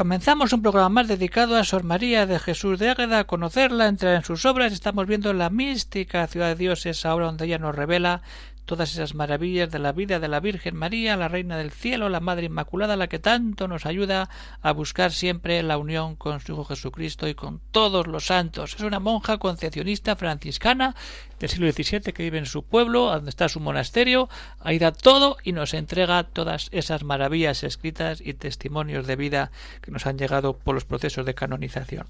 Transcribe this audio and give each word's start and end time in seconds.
Comenzamos 0.00 0.54
un 0.54 0.62
programa 0.62 0.88
más 0.88 1.08
dedicado 1.08 1.56
a 1.56 1.62
Sor 1.62 1.84
María 1.84 2.24
de 2.24 2.38
Jesús 2.38 2.78
de 2.78 2.88
Águeda, 2.88 3.18
a 3.18 3.24
conocerla, 3.24 3.86
entrar 3.86 4.14
en 4.14 4.24
sus 4.24 4.46
obras. 4.46 4.72
Estamos 4.72 5.06
viendo 5.06 5.34
la 5.34 5.50
mística 5.50 6.26
ciudad 6.26 6.48
de 6.48 6.54
Dios, 6.54 6.86
esa 6.86 7.14
obra 7.14 7.26
donde 7.26 7.44
ella 7.44 7.58
nos 7.58 7.74
revela 7.74 8.22
todas 8.70 8.92
esas 8.92 9.16
maravillas 9.16 9.68
de 9.72 9.80
la 9.80 9.90
vida 9.90 10.20
de 10.20 10.28
la 10.28 10.38
Virgen 10.38 10.76
María, 10.76 11.16
la 11.16 11.26
Reina 11.26 11.56
del 11.56 11.72
Cielo, 11.72 12.08
la 12.08 12.20
Madre 12.20 12.46
Inmaculada, 12.46 12.94
la 12.94 13.08
que 13.08 13.18
tanto 13.18 13.66
nos 13.66 13.84
ayuda 13.84 14.30
a 14.62 14.70
buscar 14.70 15.10
siempre 15.10 15.60
la 15.64 15.76
unión 15.76 16.14
con 16.14 16.38
su 16.38 16.52
Hijo 16.52 16.66
Jesucristo 16.66 17.26
y 17.26 17.34
con 17.34 17.60
todos 17.72 18.06
los 18.06 18.26
santos. 18.26 18.76
Es 18.76 18.82
una 18.82 19.00
monja 19.00 19.38
concepcionista 19.38 20.14
franciscana 20.14 20.94
del 21.40 21.50
siglo 21.50 21.72
XVII 21.72 22.12
que 22.12 22.22
vive 22.22 22.38
en 22.38 22.46
su 22.46 22.62
pueblo, 22.62 23.06
donde 23.06 23.30
está 23.30 23.48
su 23.48 23.58
monasterio, 23.58 24.28
ahí 24.60 24.78
da 24.78 24.92
todo 24.92 25.36
y 25.42 25.50
nos 25.50 25.74
entrega 25.74 26.22
todas 26.22 26.68
esas 26.70 27.02
maravillas 27.02 27.64
escritas 27.64 28.20
y 28.20 28.34
testimonios 28.34 29.04
de 29.08 29.16
vida 29.16 29.50
que 29.82 29.90
nos 29.90 30.06
han 30.06 30.16
llegado 30.16 30.56
por 30.56 30.76
los 30.76 30.84
procesos 30.84 31.26
de 31.26 31.34
canonización. 31.34 32.06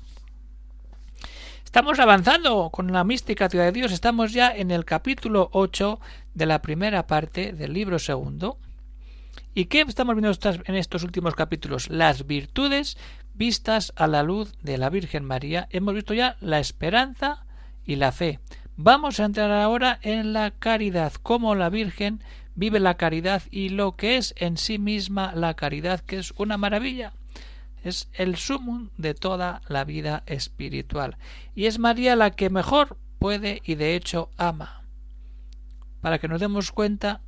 Estamos 1.71 2.01
avanzando 2.01 2.71
con 2.71 2.91
la 2.91 3.05
mística 3.05 3.49
ciudad 3.49 3.67
de 3.67 3.71
Dios. 3.71 3.93
Estamos 3.93 4.33
ya 4.33 4.51
en 4.51 4.73
el 4.73 4.85
capítulo 4.85 5.51
8 5.53 6.01
de 6.35 6.47
la 6.47 6.63
primera 6.63 7.07
parte 7.07 7.53
del 7.53 7.75
libro 7.75 8.01
segundo. 8.01 8.59
¿Y 9.55 9.67
qué 9.67 9.83
estamos 9.83 10.17
viendo 10.17 10.37
en 10.65 10.75
estos 10.75 11.05
últimos 11.05 11.37
capítulos? 11.37 11.89
Las 11.89 12.27
virtudes 12.27 12.99
vistas 13.35 13.93
a 13.95 14.09
la 14.09 14.25
luz 14.25 14.53
de 14.65 14.79
la 14.79 14.91
Virgen 14.91 15.25
María. 15.25 15.69
Hemos 15.71 15.95
visto 15.95 16.13
ya 16.13 16.37
la 16.41 16.59
esperanza 16.59 17.47
y 17.85 17.95
la 17.95 18.11
fe. 18.11 18.41
Vamos 18.75 19.21
a 19.21 19.27
entrar 19.27 19.53
ahora 19.53 20.01
en 20.03 20.33
la 20.33 20.51
caridad, 20.51 21.13
cómo 21.23 21.55
la 21.55 21.71
Virgen 21.71 22.21
vive 22.57 22.81
la 22.81 22.97
caridad 22.97 23.45
y 23.49 23.69
lo 23.69 23.95
que 23.95 24.17
es 24.17 24.35
en 24.39 24.57
sí 24.57 24.81
misma 24.81 25.37
la 25.37 25.55
caridad, 25.55 26.01
que 26.01 26.19
es 26.19 26.33
una 26.37 26.57
maravilla 26.57 27.13
es 27.83 28.09
el 28.13 28.37
sumum 28.37 28.91
de 28.97 29.15
toda 29.15 29.63
la 29.69 29.85
vida 29.85 30.23
espiritual. 30.27 31.17
Y 31.55 31.67
es 31.67 31.79
María 31.79 32.17
la 32.17 32.31
que 32.31 32.51
mejor 32.51 32.99
puede 33.19 33.61
y 33.65 33.75
de 33.75 33.95
hecho 33.95 34.31
ama. 34.37 34.85
Para 36.01 36.19
que 36.19 36.29
nos 36.29 36.41
demos 36.41 36.73
cuenta 36.73 37.23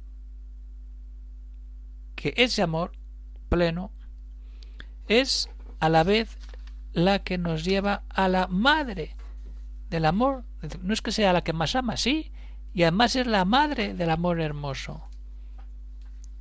que 2.14 2.34
ese 2.36 2.62
amor 2.62 2.92
pleno 3.48 3.92
es 5.08 5.48
a 5.80 5.89
la 5.89 6.05
vez 6.05 6.39
la 6.92 7.20
que 7.20 7.39
nos 7.39 7.64
lleva 7.64 8.05
a 8.08 8.28
la 8.28 8.47
madre 8.47 9.17
del 9.91 10.05
amor. 10.05 10.45
No 10.83 10.95
es 10.95 11.03
que 11.03 11.12
sea 11.12 11.33
la 11.33 11.42
que 11.42 11.53
más 11.53 11.75
ama, 11.75 11.97
sí, 11.97 12.33
y 12.73 12.83
además 12.83 13.17
es 13.17 13.27
la 13.27 13.45
madre 13.45 13.95
del 13.95 14.11
amor 14.11 14.41
hermoso. 14.41 15.08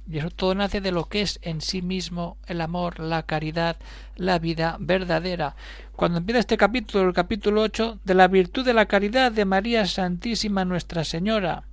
Y 0.09 0.17
eso 0.17 0.29
todo 0.29 0.55
nace 0.55 0.81
de 0.81 0.91
lo 0.91 1.05
que 1.05 1.21
es 1.21 1.39
en 1.41 1.61
sí 1.61 1.81
mismo 1.81 2.37
el 2.47 2.61
amor, 2.61 2.99
la 2.99 3.23
caridad, 3.23 3.77
la 4.15 4.39
vida 4.39 4.77
verdadera. 4.79 5.55
Cuando 5.95 6.17
empieza 6.17 6.39
este 6.39 6.57
capítulo, 6.57 7.07
el 7.07 7.13
capítulo 7.13 7.61
8, 7.61 7.99
de 8.03 8.13
la 8.13 8.27
virtud 8.27 8.65
de 8.65 8.73
la 8.73 8.87
caridad 8.87 9.31
de 9.31 9.45
María 9.45 9.85
Santísima 9.85 10.65
Nuestra 10.65 11.03
Señora. 11.03 11.63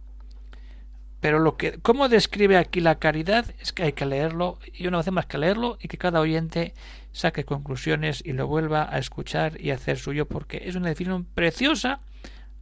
Pero 1.20 1.40
lo 1.40 1.56
que, 1.56 1.78
cómo 1.80 2.08
describe 2.08 2.56
aquí 2.56 2.80
la 2.80 2.98
caridad 2.98 3.46
es 3.60 3.72
que 3.72 3.82
hay 3.82 3.92
que 3.92 4.06
leerlo 4.06 4.58
y 4.72 4.86
una 4.86 4.98
vez 4.98 5.10
más 5.10 5.26
que 5.26 5.38
leerlo 5.38 5.76
y 5.80 5.88
que 5.88 5.98
cada 5.98 6.20
oyente 6.20 6.74
saque 7.12 7.44
conclusiones 7.44 8.22
y 8.24 8.34
lo 8.34 8.46
vuelva 8.46 8.88
a 8.88 8.98
escuchar 8.98 9.60
y 9.60 9.72
hacer 9.72 9.98
suyo 9.98 10.26
porque 10.26 10.62
es 10.66 10.76
una 10.76 10.88
definición 10.88 11.24
preciosa 11.24 11.98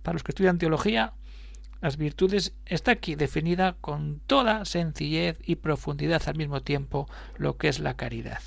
para 0.03 0.15
los 0.15 0.22
que 0.22 0.33
estudian 0.33 0.56
teología 0.56 1.12
las 1.86 1.98
virtudes 1.98 2.52
está 2.64 2.91
aquí 2.91 3.14
definida 3.14 3.76
con 3.80 4.19
toda 4.26 4.64
sencillez 4.64 5.38
y 5.47 5.54
profundidad 5.54 6.20
al 6.26 6.34
mismo 6.34 6.60
tiempo 6.60 7.08
lo 7.36 7.58
que 7.58 7.69
es 7.69 7.78
la 7.78 7.94
caridad. 7.94 8.41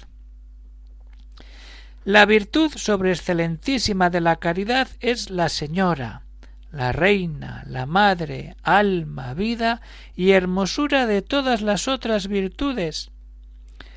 La 2.03 2.25
virtud 2.25 2.73
sobre 2.75 3.11
excelentísima 3.11 4.09
de 4.09 4.19
la 4.19 4.35
caridad 4.35 4.89
es 4.99 5.29
la 5.29 5.47
Señora, 5.47 6.23
la 6.69 6.91
Reina, 6.91 7.63
la 7.65 7.85
Madre, 7.85 8.57
alma, 8.61 9.33
vida 9.35 9.79
y 10.17 10.31
hermosura 10.31 11.05
de 11.05 11.21
todas 11.21 11.61
las 11.61 11.87
otras 11.87 12.27
virtudes. 12.27 13.09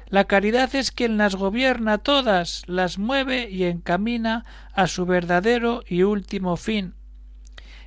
La 0.06 0.26
caridad 0.26 0.72
es 0.76 0.92
quien 0.92 1.16
las 1.16 1.34
gobierna 1.34 1.98
todas, 1.98 2.62
las 2.68 2.96
mueve 2.96 3.50
y 3.50 3.64
encamina 3.64 4.44
a 4.72 4.86
su 4.86 5.04
verdadero 5.04 5.82
y 5.88 6.04
último 6.04 6.56
fin, 6.56 6.94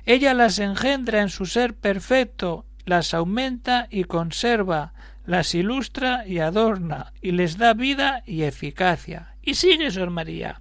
ella 0.06 0.34
las 0.34 0.60
engendra 0.60 1.20
en 1.20 1.28
su 1.28 1.46
ser 1.46 1.74
perfecto, 1.74 2.64
las 2.84 3.12
aumenta 3.12 3.88
y 3.90 4.04
conserva, 4.04 4.94
las 5.26 5.54
ilustra 5.56 6.26
y 6.26 6.38
adorna, 6.38 7.12
y 7.20 7.32
les 7.32 7.58
da 7.58 7.74
vida 7.74 8.22
y 8.24 8.44
eficacia. 8.44 9.34
Y 9.42 9.54
sigue 9.54 9.90
Sor 9.90 10.10
María. 10.10 10.60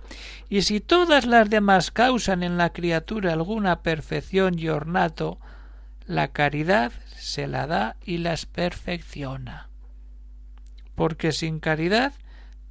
Y 0.49 0.63
si 0.63 0.79
todas 0.79 1.27
las 1.27 1.49
demás 1.49 1.91
causan 1.91 2.41
en 2.41 2.57
la 2.57 2.71
criatura 2.71 3.33
alguna 3.33 3.81
perfección 3.81 4.57
y 4.57 4.69
ornato, 4.69 5.39
la 6.07 6.29
caridad 6.29 6.91
se 7.15 7.47
la 7.47 7.67
da 7.67 7.97
y 8.03 8.17
las 8.17 8.47
perfecciona. 8.47 9.69
Porque 10.95 11.31
sin 11.31 11.59
caridad 11.59 12.13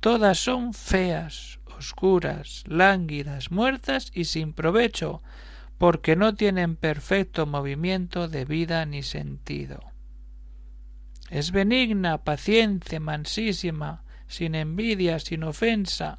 todas 0.00 0.38
son 0.38 0.74
feas, 0.74 1.60
oscuras, 1.76 2.64
lánguidas, 2.66 3.50
muertas 3.52 4.10
y 4.12 4.24
sin 4.24 4.52
provecho, 4.52 5.22
porque 5.78 6.16
no 6.16 6.34
tienen 6.34 6.76
perfecto 6.76 7.46
movimiento 7.46 8.28
de 8.28 8.44
vida 8.44 8.84
ni 8.86 9.02
sentido. 9.02 9.80
Es 11.30 11.50
benigna, 11.50 12.18
paciente, 12.18 13.00
mansísima, 13.00 14.04
sin 14.28 14.54
envidia, 14.54 15.18
sin 15.18 15.42
ofensa. 15.42 16.18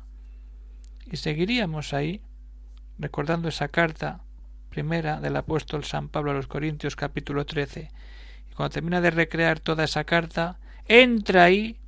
Y 1.05 1.17
seguiríamos 1.17 1.93
ahí, 1.93 2.21
recordando 2.97 3.47
esa 3.47 3.67
carta 3.67 4.21
primera 4.69 5.21
del 5.21 5.38
apóstol 5.38 5.85
San 5.85 6.09
Pablo 6.09 6.31
a 6.31 6.33
los 6.33 6.47
Corintios 6.47 6.95
capítulo 6.95 7.45
13. 7.45 7.91
Y 8.51 8.53
cuando 8.55 8.73
termina 8.73 8.99
de 8.99 9.11
recrear 9.11 9.59
toda 9.59 9.85
esa 9.85 10.03
carta, 10.03 10.59
entra 10.85 11.45
ahí 11.45 11.79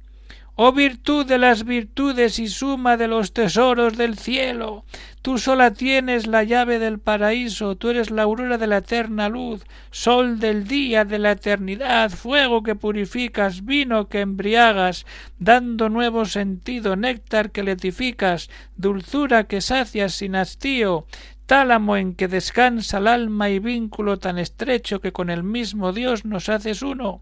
Oh 0.59 0.71
virtud 0.71 1.27
de 1.27 1.37
las 1.37 1.65
virtudes 1.65 2.39
y 2.39 2.47
suma 2.47 2.97
de 2.97 3.07
los 3.07 3.31
tesoros 3.31 3.95
del 3.95 4.17
cielo. 4.17 4.85
Tú 5.21 5.37
sola 5.37 5.71
tienes 5.71 6.25
la 6.25 6.43
llave 6.43 6.79
del 6.79 6.97
paraíso, 6.97 7.75
tú 7.75 7.89
eres 7.89 8.09
la 8.09 8.23
aurora 8.23 8.57
de 8.57 8.65
la 8.65 8.77
eterna 8.77 9.29
luz, 9.29 9.63
sol 9.91 10.39
del 10.39 10.67
día 10.67 11.05
de 11.05 11.19
la 11.19 11.33
eternidad, 11.33 12.09
fuego 12.09 12.63
que 12.63 12.73
purificas, 12.73 13.65
vino 13.65 14.09
que 14.09 14.21
embriagas, 14.21 15.05
dando 15.37 15.89
nuevo 15.89 16.25
sentido, 16.25 16.95
néctar 16.95 17.51
que 17.51 17.61
letificas, 17.61 18.49
dulzura 18.77 19.43
que 19.43 19.61
sacias 19.61 20.15
sin 20.15 20.35
hastío, 20.35 21.05
tálamo 21.45 21.97
en 21.97 22.15
que 22.15 22.27
descansa 22.27 22.97
el 22.97 23.05
alma 23.05 23.51
y 23.51 23.59
vínculo 23.59 24.17
tan 24.17 24.39
estrecho 24.39 25.01
que 25.01 25.11
con 25.11 25.29
el 25.29 25.43
mismo 25.43 25.93
Dios 25.93 26.25
nos 26.25 26.49
haces 26.49 26.81
uno 26.81 27.21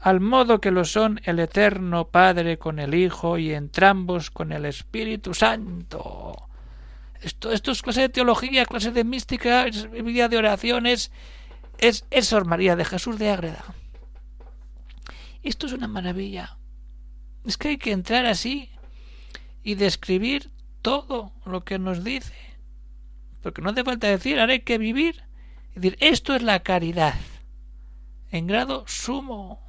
al 0.00 0.20
modo 0.20 0.60
que 0.60 0.70
lo 0.70 0.84
son 0.84 1.20
el 1.24 1.38
Eterno 1.38 2.08
Padre 2.08 2.58
con 2.58 2.78
el 2.78 2.94
Hijo 2.94 3.38
y 3.38 3.52
entrambos 3.52 4.30
con 4.30 4.52
el 4.52 4.64
Espíritu 4.64 5.34
Santo. 5.34 6.48
Esto, 7.20 7.52
esto 7.52 7.70
es 7.70 7.82
clase 7.82 8.02
de 8.02 8.08
teología, 8.08 8.64
clase 8.64 8.92
de 8.92 9.04
mística, 9.04 9.66
es 9.66 9.90
vida 9.90 10.28
de 10.28 10.38
oraciones, 10.38 11.12
es, 11.78 12.06
es 12.10 12.32
María 12.46 12.76
de 12.76 12.84
Jesús 12.86 13.18
de 13.18 13.30
Ágreda. 13.30 13.62
Esto 15.42 15.66
es 15.66 15.72
una 15.72 15.88
maravilla. 15.88 16.56
Es 17.44 17.56
que 17.56 17.68
hay 17.68 17.78
que 17.78 17.92
entrar 17.92 18.26
así 18.26 18.70
y 19.62 19.74
describir 19.74 20.50
todo 20.82 21.32
lo 21.44 21.64
que 21.64 21.78
nos 21.78 22.04
dice. 22.04 22.34
Porque 23.42 23.62
no 23.62 23.70
hace 23.70 23.84
falta 23.84 24.06
decir, 24.06 24.38
ahora 24.38 24.52
hay 24.52 24.60
que 24.60 24.78
vivir. 24.78 25.24
Es 25.74 25.82
decir, 25.82 25.96
esto 26.00 26.34
es 26.34 26.42
la 26.42 26.60
caridad 26.60 27.14
en 28.30 28.46
grado 28.46 28.84
sumo. 28.86 29.60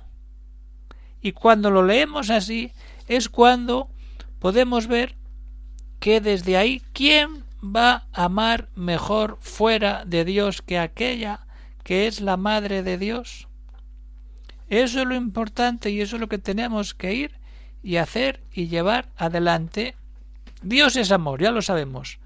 Y 1.21 1.33
cuando 1.33 1.69
lo 1.69 1.83
leemos 1.83 2.29
así 2.29 2.71
es 3.07 3.29
cuando 3.29 3.89
podemos 4.39 4.87
ver 4.87 5.15
que 5.99 6.19
desde 6.19 6.57
ahí 6.57 6.81
quién 6.93 7.43
va 7.63 8.07
a 8.11 8.25
amar 8.25 8.69
mejor 8.75 9.37
fuera 9.39 10.03
de 10.05 10.25
Dios 10.25 10.61
que 10.61 10.79
aquella 10.79 11.45
que 11.83 12.07
es 12.07 12.21
la 12.21 12.37
madre 12.37 12.83
de 12.83 12.97
Dios. 12.97 13.47
Eso 14.67 15.01
es 15.01 15.05
lo 15.05 15.15
importante 15.15 15.89
y 15.89 16.01
eso 16.01 16.15
es 16.15 16.21
lo 16.21 16.29
que 16.29 16.37
tenemos 16.37 16.93
que 16.93 17.13
ir 17.13 17.31
y 17.83 17.97
hacer 17.97 18.41
y 18.53 18.67
llevar 18.67 19.09
adelante. 19.17 19.95
Dios 20.61 20.95
es 20.95 21.11
amor, 21.11 21.41
ya 21.41 21.51
lo 21.51 21.61
sabemos. 21.61 22.19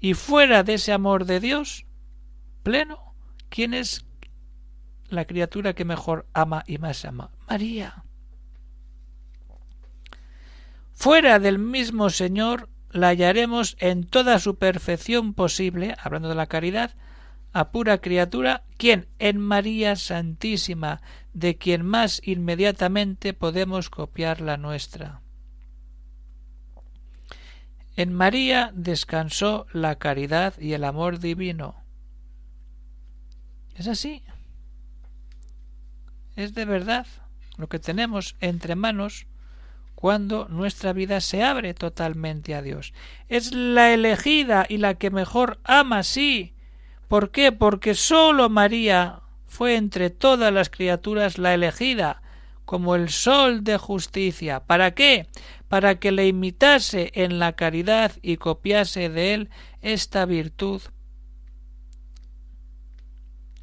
Y 0.00 0.14
fuera 0.14 0.62
de 0.62 0.74
ese 0.74 0.92
amor 0.92 1.24
de 1.24 1.40
Dios 1.40 1.86
pleno, 2.62 3.14
¿quién 3.48 3.74
es 3.74 4.06
la 5.08 5.24
criatura 5.24 5.74
que 5.74 5.84
mejor 5.84 6.26
ama 6.32 6.62
y 6.66 6.78
más 6.78 7.04
ama? 7.04 7.30
María. 7.48 7.99
Fuera 11.00 11.38
del 11.38 11.58
mismo 11.58 12.10
Señor 12.10 12.68
la 12.90 13.08
hallaremos 13.08 13.74
en 13.80 14.04
toda 14.04 14.38
su 14.38 14.58
perfección 14.58 15.32
posible, 15.32 15.96
hablando 15.98 16.28
de 16.28 16.34
la 16.34 16.46
caridad, 16.46 16.94
a 17.54 17.70
pura 17.70 18.02
criatura, 18.02 18.64
quien 18.76 19.08
en 19.18 19.40
María 19.40 19.96
Santísima, 19.96 21.00
de 21.32 21.56
quien 21.56 21.86
más 21.86 22.20
inmediatamente 22.22 23.32
podemos 23.32 23.88
copiar 23.88 24.42
la 24.42 24.58
nuestra. 24.58 25.22
En 27.96 28.12
María 28.12 28.70
descansó 28.74 29.64
la 29.72 29.94
caridad 29.94 30.52
y 30.58 30.74
el 30.74 30.84
amor 30.84 31.18
divino. 31.18 31.76
Es 33.74 33.88
así. 33.88 34.22
Es 36.36 36.52
de 36.52 36.66
verdad 36.66 37.06
lo 37.56 37.70
que 37.70 37.78
tenemos 37.78 38.36
entre 38.40 38.74
manos 38.74 39.29
cuando 40.00 40.48
nuestra 40.48 40.94
vida 40.94 41.20
se 41.20 41.42
abre 41.42 41.74
totalmente 41.74 42.54
a 42.54 42.62
Dios. 42.62 42.94
Es 43.28 43.52
la 43.52 43.92
elegida 43.92 44.64
y 44.66 44.78
la 44.78 44.94
que 44.94 45.10
mejor 45.10 45.60
ama, 45.62 46.02
sí. 46.04 46.54
¿Por 47.06 47.30
qué? 47.30 47.52
Porque 47.52 47.94
sólo 47.94 48.48
María 48.48 49.20
fue 49.46 49.76
entre 49.76 50.08
todas 50.08 50.54
las 50.54 50.70
criaturas 50.70 51.36
la 51.36 51.52
elegida, 51.52 52.22
como 52.64 52.94
el 52.94 53.10
sol 53.10 53.62
de 53.62 53.76
justicia. 53.76 54.60
¿Para 54.60 54.92
qué? 54.92 55.26
Para 55.68 55.96
que 55.96 56.12
le 56.12 56.26
imitase 56.26 57.12
en 57.14 57.38
la 57.38 57.52
caridad 57.52 58.12
y 58.22 58.38
copiase 58.38 59.10
de 59.10 59.34
él 59.34 59.50
esta 59.82 60.24
virtud. 60.24 60.80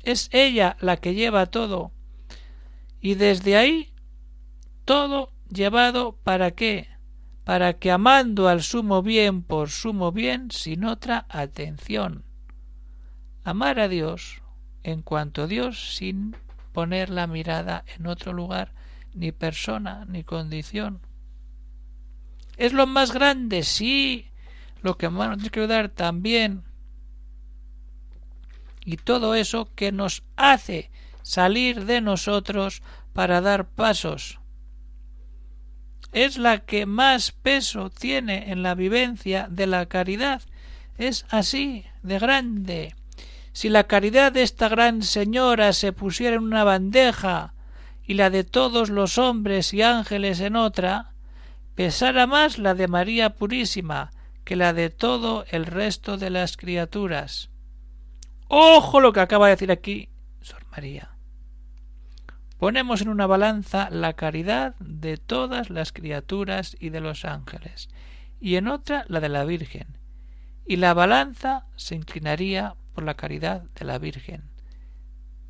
Es 0.04 0.30
ella 0.32 0.78
la 0.82 0.98
que 0.98 1.16
lleva 1.16 1.48
todo. 1.48 1.92
Y 3.02 3.16
desde 3.16 3.58
ahí 3.58 3.92
todo 4.86 5.32
llevado 5.50 6.18
para 6.24 6.52
qué? 6.52 6.90
Para 7.44 7.74
que 7.74 7.92
amando 7.92 8.50
al 8.50 8.62
sumo 8.62 9.02
bien 9.02 9.42
por 9.42 9.70
sumo 9.70 10.12
bien, 10.12 10.52
sin 10.52 10.84
otra 10.84 11.26
atención. 11.30 12.26
Amar 13.44 13.80
a 13.80 13.88
Dios 13.88 14.42
en 14.84 15.02
cuanto 15.02 15.44
a 15.44 15.48
Dios 15.48 15.96
sin 15.96 16.36
poner 16.74 17.10
la 17.10 17.28
mirada 17.28 17.84
en 17.96 18.08
otro 18.08 18.34
lugar, 18.34 18.74
ni 19.14 19.32
persona, 19.32 20.06
ni 20.06 20.24
condición. 20.24 21.02
Es 22.58 22.74
lo 22.74 22.88
más 22.88 23.14
grande, 23.14 23.64
sí, 23.64 24.32
lo 24.82 24.98
que 24.98 25.10
más 25.10 25.38
nos 25.38 25.50
que 25.50 25.60
ayudar 25.62 25.90
también. 25.90 26.64
Y 28.84 28.98
todo 28.98 29.36
eso 29.36 29.70
que 29.76 29.92
nos 29.92 30.24
hace 30.36 30.92
salir 31.22 31.86
de 31.86 32.02
nosotros 32.02 32.82
para 33.14 33.42
dar 33.42 33.68
pasos 33.68 34.40
es 36.12 36.38
la 36.38 36.60
que 36.60 36.86
más 36.86 37.32
peso 37.32 37.90
tiene 37.90 38.52
en 38.52 38.64
la 38.64 38.76
vivencia 38.76 39.48
de 39.50 39.68
la 39.68 39.86
caridad. 39.88 40.42
Es 40.98 41.26
así, 41.30 41.86
de 42.04 42.20
grande. 42.20 42.96
Si 43.54 43.70
la 43.70 43.86
caridad 43.86 44.32
de 44.32 44.44
esta 44.44 44.70
gran 44.70 45.02
señora 45.02 45.74
se 45.74 45.94
pusiera 45.94 46.36
en 46.36 46.44
una 46.44 46.64
bandeja 46.64 47.54
y 48.06 48.14
la 48.14 48.30
de 48.30 48.44
todos 48.44 48.90
los 48.90 49.18
hombres 49.18 49.74
y 49.74 49.82
ángeles 49.82 50.40
en 50.40 50.56
otra, 50.56 51.14
pesara 51.76 52.28
más 52.28 52.58
la 52.58 52.74
de 52.74 52.88
María 52.88 53.32
Purísima 53.32 54.12
que 54.44 54.56
la 54.56 54.74
de 54.74 54.90
todo 54.90 55.46
el 55.50 55.66
resto 55.66 56.18
de 56.18 56.30
las 56.30 56.56
criaturas. 56.56 57.50
Ojo 58.48 59.02
lo 59.02 59.12
que 59.12 59.20
acaba 59.20 59.48
de 59.48 59.56
decir 59.56 59.72
aquí 59.72 60.10
Sor 60.42 60.66
María. 60.72 61.17
Ponemos 62.58 63.02
en 63.02 63.10
una 63.10 63.28
balanza 63.28 63.90
la 63.92 64.14
caridad 64.14 64.76
de 64.80 65.18
todas 65.18 65.70
las 65.70 65.92
criaturas 65.92 66.76
y 66.80 66.90
de 66.90 67.02
los 67.02 67.24
ángeles, 67.24 67.90
y 68.40 68.56
en 68.56 68.68
otra 68.68 69.06
la 69.08 69.20
de 69.20 69.30
la 69.30 69.46
Virgen, 69.46 69.98
y 70.66 70.78
la 70.78 70.94
balanza 70.94 71.66
se 71.76 71.96
inclinaría 71.96 72.76
por 72.94 73.04
la 73.04 73.14
caridad 73.14 73.62
de 73.62 73.86
la 73.86 74.00
Virgen. 74.00 74.50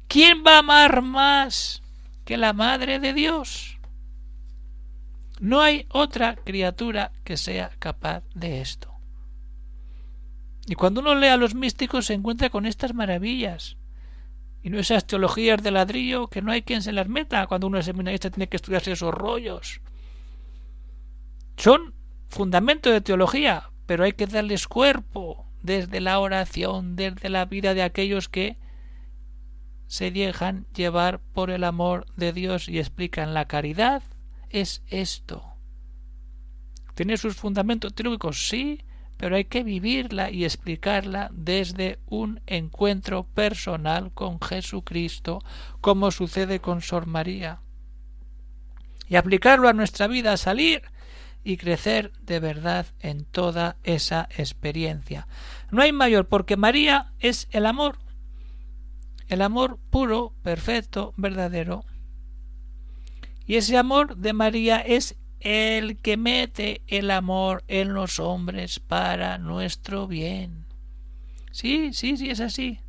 ¿Quién 0.10 0.44
va 0.46 0.56
a 0.56 0.60
amar 0.60 1.02
más 1.02 1.82
que 2.26 2.36
la 2.36 2.52
Madre 2.52 3.00
de 3.00 3.14
Dios? 3.14 3.80
No 5.40 5.62
hay 5.62 5.86
otra 5.90 6.36
criatura 6.36 7.14
que 7.24 7.38
sea 7.38 7.72
capaz 7.80 8.24
de 8.34 8.60
esto. 8.60 8.92
Y 10.66 10.76
cuando 10.76 11.00
uno 11.00 11.16
lee 11.16 11.28
a 11.28 11.38
los 11.38 11.56
místicos 11.56 12.08
se 12.08 12.14
encuentra 12.14 12.50
con 12.50 12.66
estas 12.66 12.94
maravillas 12.94 13.77
y 14.62 14.70
no 14.70 14.80
esas 14.80 15.06
teologías 15.06 15.62
de 15.62 15.72
ladrillo 15.72 16.28
que 16.28 16.42
no 16.42 16.52
hay 16.52 16.62
quien 16.62 16.82
se 16.82 16.92
las 16.92 17.08
meta 17.08 17.48
cuando 17.48 17.68
uno 17.68 17.80
es 17.80 17.86
seminarista 17.86 18.30
tiene 18.30 18.50
que 18.50 18.58
estudiarse 18.58 18.92
esos 18.92 19.14
rollos. 19.14 19.82
Son 21.58 21.94
fundamentos 22.28 22.92
de 22.94 23.02
teología, 23.02 23.72
pero 23.86 24.04
hay 24.04 24.14
que 24.14 24.28
darles 24.28 24.68
cuerpo 24.68 25.48
desde 25.62 26.02
la 26.02 26.20
oración, 26.20 26.96
desde 26.96 27.30
la 27.30 27.46
vida 27.46 27.74
de 27.74 27.84
aquellos 27.84 28.30
que 28.30 28.58
se 29.88 30.12
dejan 30.12 30.68
llevar 30.74 31.22
por 31.34 31.50
el 31.50 31.64
amor 31.64 32.06
de 32.16 32.34
Dios 32.34 32.68
y 32.68 32.78
explican 32.80 33.34
la 33.34 33.48
caridad 33.48 34.04
es 34.50 34.84
esto. 34.88 35.44
¿Tiene 36.94 37.18
sus 37.18 37.36
fundamentos 37.36 37.94
teológicos? 37.94 38.48
Sí, 38.48 38.84
pero 39.18 39.36
hay 39.36 39.46
que 39.46 39.64
vivirla 39.64 40.30
y 40.30 40.46
explicarla 40.46 41.30
desde 41.34 42.00
un 42.06 42.42
encuentro 42.46 43.24
personal 43.24 44.12
con 44.14 44.40
Jesucristo, 44.40 45.44
como 45.82 46.12
sucede 46.12 46.60
con 46.60 46.82
Sor 46.82 47.08
María. 47.08 47.62
Y 49.10 49.16
aplicarlo 49.16 49.68
a 49.68 49.74
nuestra 49.74 50.08
vida, 50.08 50.38
salir 50.38 50.84
y 51.44 51.58
crecer 51.58 52.12
de 52.22 52.40
verdad 52.40 52.88
en 53.00 53.26
toda 53.26 53.78
esa 53.84 54.28
experiencia. 54.38 55.28
No 55.72 55.82
hay 55.82 55.92
mayor, 55.92 56.28
porque 56.28 56.58
María 56.58 57.14
es 57.20 57.48
el 57.52 57.66
amor, 57.66 57.98
el 59.28 59.42
amor 59.42 59.80
puro, 59.90 60.34
perfecto, 60.44 61.14
verdadero. 61.18 61.86
Y 63.46 63.56
ese 63.56 63.78
amor 63.78 64.18
de 64.18 64.34
María 64.34 64.78
es 64.80 65.16
el 65.40 65.98
que 65.98 66.18
mete 66.18 66.82
el 66.88 67.12
amor 67.12 67.64
en 67.68 67.94
los 67.94 68.20
hombres 68.20 68.80
para 68.80 69.38
nuestro 69.38 70.08
bien. 70.08 70.66
Sí, 71.52 71.94
sí, 71.94 72.18
sí, 72.18 72.30
es 72.30 72.40
así. 72.40 72.80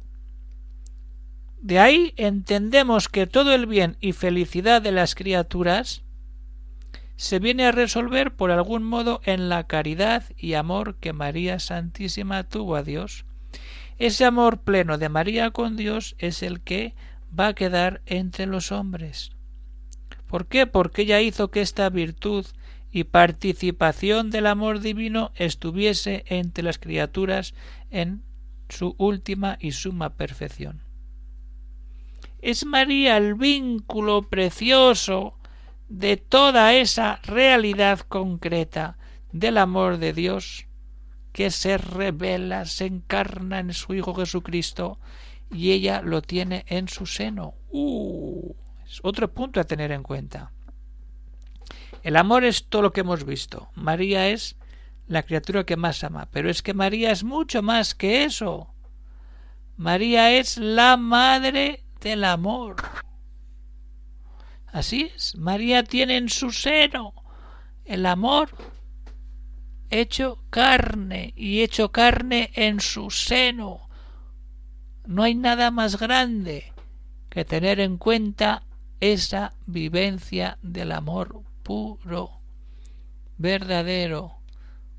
De 1.61 1.78
ahí 1.78 2.14
entendemos 2.17 3.09
que 3.09 3.26
todo 3.26 3.52
el 3.52 3.67
bien 3.67 3.97
y 4.00 4.12
felicidad 4.12 4.81
de 4.81 4.93
las 4.93 5.14
criaturas 5.14 6.02
se 7.17 7.40
viene 7.40 7.67
a 7.67 7.73
resolver 7.73 8.33
por 8.33 8.52
algún 8.52 8.85
modo 8.85 9.21
en 9.25 9.49
la 9.49 9.64
caridad 9.64 10.23
y 10.37 10.55
amor 10.55 10.97
que 10.97 11.12
María 11.12 11.59
Santísima 11.59 12.45
tuvo 12.45 12.76
a 12.76 12.85
Dios. 12.85 13.25
Ese 13.99 14.25
amor 14.25 14.61
pleno 14.61 14.99
de 14.99 15.09
María 15.09 15.50
con 15.50 15.76
Dios 15.76 16.14
es 16.19 16.45
el 16.45 16.61
que 16.61 16.95
va 17.38 17.49
a 17.49 17.55
quedar 17.55 18.02
entre 18.07 18.47
los 18.47 18.71
hombres. 18.71 19.33
¿Por 20.28 20.47
qué? 20.47 20.66
Porque 20.66 21.02
ella 21.02 21.20
hizo 21.20 21.50
que 21.50 21.62
esta 21.62 21.88
virtud 21.88 22.47
y 22.92 23.04
participación 23.04 24.30
del 24.30 24.47
amor 24.47 24.80
divino 24.80 25.32
estuviese 25.35 26.25
entre 26.28 26.64
las 26.64 26.78
criaturas 26.78 27.54
en 27.90 28.23
su 28.68 28.94
última 28.99 29.56
y 29.61 29.73
suma 29.73 30.11
perfección. 30.11 30.82
Es 32.40 32.64
María 32.64 33.16
el 33.16 33.35
vínculo 33.35 34.23
precioso 34.23 35.38
de 35.88 36.16
toda 36.16 36.75
esa 36.75 37.16
realidad 37.25 38.00
concreta 38.00 38.99
del 39.32 39.58
amor 39.58 39.99
de 39.99 40.12
Dios 40.12 40.66
que 41.32 41.50
se 41.50 41.78
revela, 41.78 42.64
se 42.66 42.87
encarna 42.87 43.61
en 43.61 43.73
su 43.73 43.94
Hijo 43.94 44.14
Jesucristo 44.14 44.99
y 45.50 45.73
ella 45.73 46.02
lo 46.02 46.20
tiene 46.23 46.64
en 46.68 46.88
su 46.88 47.06
seno. 47.06 47.54
¡Uh! 47.70 48.54
Otro 49.02 49.33
punto 49.33 49.61
a 49.61 49.64
tener 49.64 49.92
en 49.92 50.02
cuenta. 50.02 50.52
El 52.02 52.16
amor 52.16 52.45
es 52.45 52.66
todo 52.68 52.83
lo 52.83 52.92
que 52.92 53.00
hemos 53.00 53.25
visto. 53.25 53.68
María 53.75 54.28
es 54.28 54.57
la 55.07 55.23
criatura 55.23 55.64
que 55.64 55.76
más 55.76 56.04
ama, 56.04 56.28
pero 56.30 56.50
es 56.50 56.62
que 56.62 56.75
María 56.75 57.11
es 57.11 57.25
mucho 57.25 57.62
más 57.62 57.95
que 57.95 58.25
eso. 58.25 58.75
María 59.76 60.33
es 60.33 60.59
la 60.59 60.97
madre 60.97 61.85
del 62.00 62.25
amor. 62.25 62.76
Así 64.66 65.11
es, 65.14 65.35
María 65.37 65.83
tiene 65.83 66.16
en 66.16 66.28
su 66.28 66.50
seno 66.50 67.14
el 67.85 68.04
amor 68.04 68.50
hecho 69.90 70.45
carne 70.50 71.33
y 71.37 71.62
hecho 71.62 71.90
carne 71.90 72.50
en 72.54 72.80
su 72.80 73.11
seno. 73.11 73.88
No 75.07 75.23
hay 75.23 75.35
nada 75.35 75.71
más 75.71 75.99
grande 75.99 76.73
que 77.30 77.47
tener 77.47 77.80
en 77.80 77.97
cuenta 77.97 78.62
esa 79.00 79.52
vivencia 79.67 80.59
del 80.62 80.93
amor 80.93 81.43
puro. 81.62 82.33
verdadero 83.37 84.38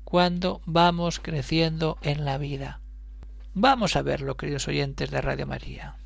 cuando 0.04 0.62
vamos 0.64 1.20
creciendo 1.20 1.98
en 2.02 2.24
la 2.24 2.38
vida. 2.38 2.80
Vamos 3.54 3.96
a 3.96 4.02
verlo, 4.02 4.36
queridos 4.36 4.66
oyentes 4.68 5.10
de 5.10 5.20
Radio 5.20 5.46
María. 5.46 5.96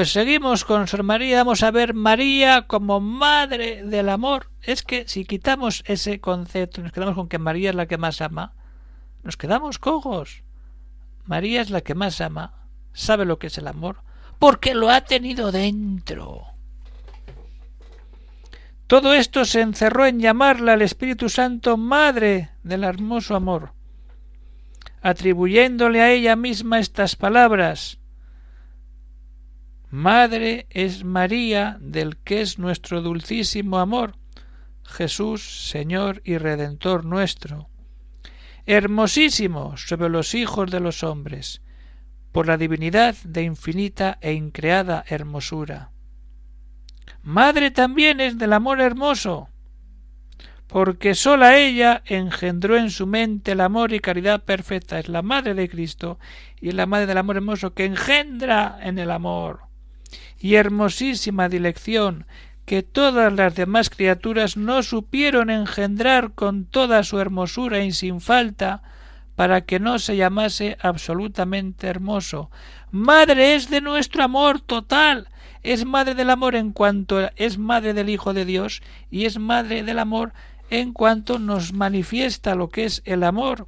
Pues 0.00 0.12
seguimos 0.12 0.64
con 0.64 0.88
Sor 0.88 1.02
María, 1.02 1.44
vamos 1.44 1.62
a 1.62 1.70
ver 1.70 1.92
María 1.92 2.62
como 2.66 3.00
madre 3.00 3.84
del 3.84 4.08
amor. 4.08 4.50
Es 4.62 4.82
que 4.82 5.06
si 5.06 5.26
quitamos 5.26 5.82
ese 5.84 6.22
concepto, 6.22 6.80
nos 6.80 6.92
quedamos 6.92 7.14
con 7.14 7.28
que 7.28 7.36
María 7.36 7.68
es 7.68 7.76
la 7.76 7.84
que 7.84 7.98
más 7.98 8.22
ama, 8.22 8.54
nos 9.22 9.36
quedamos 9.36 9.78
cojos. 9.78 10.42
María 11.26 11.60
es 11.60 11.68
la 11.68 11.82
que 11.82 11.94
más 11.94 12.22
ama, 12.22 12.54
sabe 12.94 13.26
lo 13.26 13.38
que 13.38 13.48
es 13.48 13.58
el 13.58 13.68
amor, 13.68 13.98
porque 14.38 14.74
lo 14.74 14.88
ha 14.88 15.02
tenido 15.02 15.52
dentro. 15.52 16.46
Todo 18.86 19.12
esto 19.12 19.44
se 19.44 19.60
encerró 19.60 20.06
en 20.06 20.18
llamarla 20.18 20.72
al 20.72 20.80
Espíritu 20.80 21.28
Santo 21.28 21.76
Madre 21.76 22.48
del 22.62 22.84
hermoso 22.84 23.36
amor, 23.36 23.74
atribuyéndole 25.02 26.00
a 26.00 26.10
ella 26.10 26.36
misma 26.36 26.78
estas 26.78 27.16
palabras 27.16 27.99
Madre 29.92 30.68
es 30.70 31.02
María 31.02 31.76
del 31.80 32.16
que 32.16 32.42
es 32.42 32.60
nuestro 32.60 33.02
dulcísimo 33.02 33.80
amor, 33.80 34.14
Jesús, 34.84 35.68
Señor 35.68 36.22
y 36.24 36.38
Redentor 36.38 37.04
nuestro. 37.04 37.68
Hermosísimo 38.66 39.76
sobre 39.76 40.08
los 40.08 40.36
hijos 40.36 40.70
de 40.70 40.78
los 40.78 41.02
hombres, 41.02 41.60
por 42.30 42.46
la 42.46 42.56
divinidad 42.56 43.16
de 43.24 43.42
infinita 43.42 44.16
e 44.20 44.32
increada 44.32 45.04
hermosura. 45.08 45.90
Madre 47.22 47.72
también 47.72 48.20
es 48.20 48.38
del 48.38 48.52
amor 48.52 48.80
hermoso, 48.80 49.48
porque 50.68 51.16
sola 51.16 51.58
ella 51.58 52.04
engendró 52.06 52.76
en 52.76 52.90
su 52.90 53.08
mente 53.08 53.52
el 53.52 53.60
amor 53.60 53.92
y 53.92 53.98
caridad 53.98 54.44
perfecta. 54.44 55.00
Es 55.00 55.08
la 55.08 55.22
madre 55.22 55.54
de 55.54 55.68
Cristo 55.68 56.20
y 56.60 56.68
es 56.68 56.74
la 56.76 56.86
madre 56.86 57.06
del 57.06 57.18
amor 57.18 57.38
hermoso 57.38 57.74
que 57.74 57.86
engendra 57.86 58.78
en 58.82 59.00
el 59.00 59.10
amor 59.10 59.69
y 60.38 60.54
hermosísima 60.54 61.48
dilección 61.48 62.26
que 62.64 62.82
todas 62.82 63.32
las 63.32 63.54
demás 63.54 63.90
criaturas 63.90 64.56
no 64.56 64.82
supieron 64.82 65.50
engendrar 65.50 66.32
con 66.32 66.66
toda 66.66 67.02
su 67.02 67.18
hermosura 67.18 67.82
y 67.82 67.92
sin 67.92 68.20
falta, 68.20 68.82
para 69.34 69.62
que 69.62 69.80
no 69.80 69.98
se 69.98 70.16
llamase 70.16 70.76
absolutamente 70.80 71.86
hermoso. 71.86 72.50
Madre 72.90 73.54
es 73.54 73.70
de 73.70 73.80
nuestro 73.80 74.22
amor 74.22 74.60
total, 74.60 75.28
es 75.62 75.84
madre 75.84 76.14
del 76.14 76.30
amor 76.30 76.54
en 76.54 76.72
cuanto 76.72 77.30
es 77.36 77.58
madre 77.58 77.94
del 77.94 78.08
Hijo 78.08 78.34
de 78.34 78.44
Dios 78.44 78.82
y 79.10 79.24
es 79.24 79.38
madre 79.38 79.82
del 79.82 79.98
amor 79.98 80.32
en 80.70 80.92
cuanto 80.92 81.38
nos 81.38 81.72
manifiesta 81.72 82.54
lo 82.54 82.68
que 82.68 82.84
es 82.84 83.02
el 83.04 83.24
amor 83.24 83.66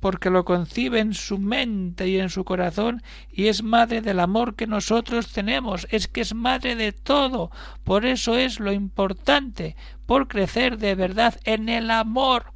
porque 0.00 0.30
lo 0.30 0.44
concibe 0.44 1.00
en 1.00 1.14
su 1.14 1.38
mente 1.38 2.08
y 2.08 2.18
en 2.18 2.30
su 2.30 2.44
corazón 2.44 3.02
y 3.30 3.48
es 3.48 3.62
madre 3.62 4.00
del 4.00 4.20
amor 4.20 4.54
que 4.54 4.66
nosotros 4.66 5.32
tenemos, 5.32 5.86
es 5.90 6.08
que 6.08 6.20
es 6.20 6.34
madre 6.34 6.76
de 6.76 6.92
todo, 6.92 7.50
por 7.84 8.06
eso 8.06 8.36
es 8.36 8.60
lo 8.60 8.72
importante, 8.72 9.76
por 10.06 10.28
crecer 10.28 10.78
de 10.78 10.94
verdad 10.94 11.34
en 11.44 11.68
el 11.68 11.90
amor 11.90 12.52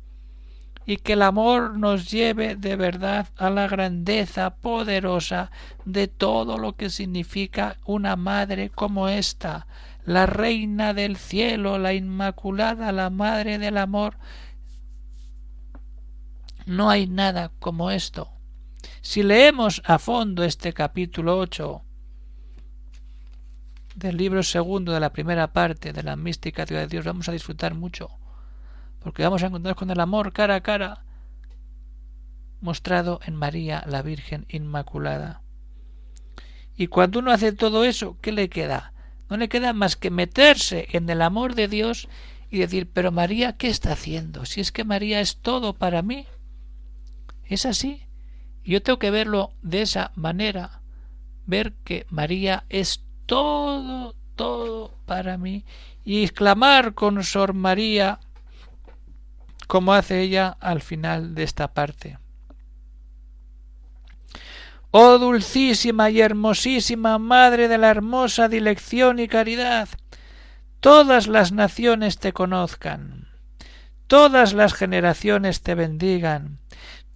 y 0.85 0.97
que 0.97 1.13
el 1.13 1.23
amor 1.23 1.79
nos 1.79 2.11
lleve 2.11 2.57
de 2.57 2.77
verdad 2.77 3.29
a 3.37 3.51
la 3.51 3.69
grandeza 3.69 4.57
poderosa 4.57 5.51
de 5.85 6.09
todo 6.09 6.59
lo 6.59 6.75
que 6.75 6.91
significa 6.91 7.77
una 7.85 8.17
madre 8.17 8.71
como 8.71 9.09
esta, 9.09 9.67
la 10.05 10.27
reina 10.27 10.95
del 10.95 11.17
cielo, 11.17 11.79
la 11.79 11.95
inmaculada, 11.95 12.91
la 12.91 13.11
madre 13.11 13.59
del 13.59 13.79
amor, 13.79 14.17
no 16.67 16.91
hay 16.91 17.07
nada 17.07 17.53
como 17.59 17.91
esto. 17.91 18.31
Si 19.01 19.23
leemos 19.23 19.83
a 19.85 19.99
fondo 19.99 20.45
este 20.45 20.73
capítulo 20.73 21.39
ocho 21.39 21.83
del 23.95 24.17
libro 24.17 24.43
segundo 24.43 24.93
de 24.93 25.01
la 25.01 25.13
primera 25.13 25.53
parte 25.53 25.93
de 25.93 26.03
la 26.03 26.17
mística 26.17 26.65
de 26.65 26.87
Dios, 26.87 27.05
vamos 27.05 27.29
a 27.29 27.33
disfrutar 27.33 27.75
mucho, 27.75 28.11
porque 29.01 29.23
vamos 29.23 29.43
a 29.43 29.47
encontrar 29.47 29.75
con 29.75 29.91
el 29.91 30.01
amor 30.01 30.33
cara 30.33 30.57
a 30.57 30.61
cara 30.63 31.05
mostrado 32.61 33.21
en 33.25 33.35
María 33.35 33.85
la 33.87 34.03
Virgen 34.03 34.47
Inmaculada. 34.49 35.43
Y 36.77 36.87
cuando 36.87 37.19
uno 37.19 37.33
hace 37.33 37.53
todo 37.53 37.85
eso, 37.85 38.17
¿qué 38.23 38.33
le 38.33 38.49
queda? 38.49 38.93
No 39.29 39.37
le 39.37 39.49
queda 39.49 39.73
más 39.73 39.97
que 39.97 40.11
meterse 40.11 40.89
en 40.93 41.09
el 41.11 41.23
amor 41.23 41.55
de 41.55 41.69
Dios 41.69 42.09
y 42.51 42.59
decir, 42.59 42.91
pero 42.93 43.13
María, 43.13 43.57
¿qué 43.57 43.69
está 43.69 43.93
haciendo? 43.93 44.45
Si 44.47 44.61
es 44.61 44.73
que 44.73 44.85
María 44.85 45.21
es 45.21 45.39
todo 45.39 45.75
para 45.75 46.03
mí. 46.03 46.27
Es 47.47 47.67
así. 47.67 48.07
Yo 48.65 48.83
tengo 48.83 48.99
que 48.99 49.11
verlo 49.11 49.53
de 49.63 49.83
esa 49.83 50.13
manera, 50.15 50.83
ver 51.47 51.75
que 51.85 52.07
María 52.11 52.65
es 52.69 53.05
todo, 53.27 54.15
todo 54.37 54.95
para 55.05 55.37
mí, 55.37 55.65
y 56.05 56.23
exclamar 56.23 56.95
con 56.95 57.23
Sor 57.25 57.55
María, 57.55 58.21
como 59.67 59.95
hace 59.95 60.21
ella 60.21 60.57
al 60.61 60.81
final 60.81 61.35
de 61.35 61.43
esta 61.43 61.73
parte. 61.75 62.19
Oh 64.91 65.19
dulcísima 65.19 66.11
y 66.11 66.21
hermosísima 66.21 67.19
Madre 67.19 67.67
de 67.67 67.79
la 67.79 67.89
hermosa 67.89 68.49
dilección 68.49 69.19
y 69.19 69.27
caridad, 69.27 69.89
todas 70.81 71.27
las 71.27 71.51
naciones 71.51 72.19
te 72.19 72.35
conozcan, 72.35 73.29
todas 74.07 74.53
las 74.53 74.75
generaciones 74.75 75.63
te 75.63 75.75
bendigan, 75.75 76.59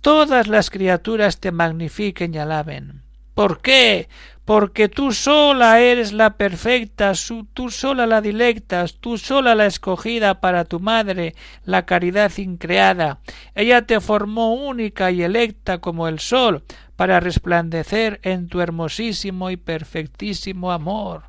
todas 0.01 0.47
las 0.47 0.71
criaturas 0.71 1.41
te 1.41 1.53
magnifiquen 1.53 2.35
y 2.35 2.39
alaben. 2.39 3.03
¿Por 3.35 3.61
qué? 3.61 4.09
Porque 4.47 4.89
tú 4.89 5.13
sola 5.13 5.81
eres 5.81 6.13
la 6.13 6.37
perfecta, 6.37 7.13
tú 7.53 7.69
sola 7.71 8.07
la 8.07 8.21
dilectas, 8.21 8.99
tú 8.99 9.19
sola 9.19 9.55
la 9.55 9.67
escogida 9.67 10.41
para 10.41 10.65
tu 10.65 10.81
madre, 10.81 11.35
la 11.65 11.85
caridad 11.85 12.31
increada. 12.39 13.19
Ella 13.55 13.87
te 13.87 14.01
formó 14.01 14.55
única 14.55 15.11
y 15.11 15.23
electa 15.23 15.79
como 15.79 16.09
el 16.09 16.21
sol, 16.21 16.65
para 16.97 17.21
resplandecer 17.21 18.21
en 18.23 18.49
tu 18.49 18.61
hermosísimo 18.61 19.51
y 19.51 19.57
perfectísimo 19.57 20.73
amor. 20.73 21.25